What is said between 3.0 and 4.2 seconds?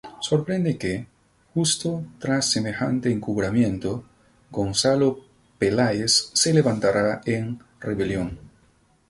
encumbramiento,